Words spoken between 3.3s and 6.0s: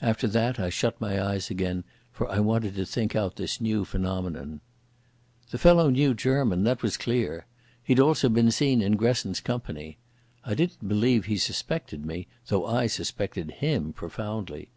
this new phenomenon. The fellow